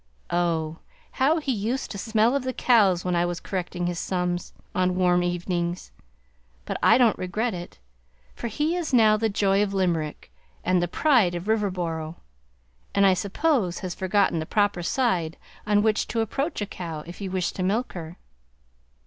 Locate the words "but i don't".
6.65-7.19